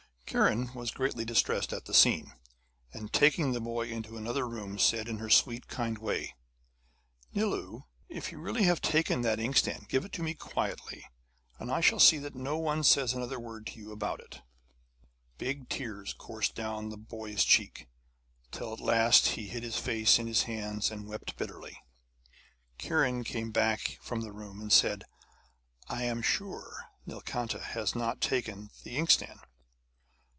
Kiran 0.33 0.73
was 0.73 0.91
greatly 0.91 1.25
distressed 1.25 1.73
at 1.73 1.83
the 1.83 1.93
scene, 1.93 2.31
and 2.93 3.11
taking 3.11 3.51
the 3.51 3.59
boy 3.59 3.89
into 3.89 4.15
another 4.15 4.47
room 4.47 4.79
said 4.79 5.09
in 5.09 5.17
her 5.17 5.29
sweet, 5.29 5.67
kind 5.67 5.97
way: 5.97 6.35
'Nilu, 7.35 7.81
if 8.07 8.31
you 8.31 8.39
really 8.39 8.63
have 8.63 8.79
taken 8.79 9.23
that 9.23 9.41
inkstand 9.41 9.89
give 9.89 10.05
it 10.05 10.13
to 10.13 10.23
me 10.23 10.33
quietly, 10.33 11.03
and 11.59 11.69
I 11.69 11.81
shall 11.81 11.99
see 11.99 12.17
that 12.19 12.33
no 12.33 12.57
one 12.57 12.85
says 12.85 13.11
another 13.13 13.41
word 13.41 13.67
to 13.67 13.73
you 13.81 13.91
about 13.91 14.21
it.' 14.21 14.41
Big 15.37 15.67
tears 15.67 16.13
coursed 16.17 16.55
down 16.55 16.87
the 16.87 16.97
boy's 16.97 17.43
cheeks, 17.43 17.83
till 18.51 18.71
at 18.71 18.79
last 18.79 19.25
he 19.35 19.47
hid 19.49 19.63
his 19.63 19.75
face 19.75 20.17
in 20.17 20.27
his 20.27 20.43
hands, 20.43 20.91
and 20.91 21.07
wept 21.09 21.35
bitterly. 21.35 21.77
Kiran 22.79 23.25
came 23.25 23.51
back 23.51 23.97
from 24.01 24.21
the 24.21 24.31
room, 24.31 24.61
and 24.61 24.71
said: 24.71 25.03
'I 25.89 26.03
am 26.05 26.21
sure 26.21 26.85
Nilkanta 27.05 27.59
has 27.59 27.95
not 27.95 28.21
taken 28.21 28.69
the 28.85 28.95
inkstand.' 28.95 29.41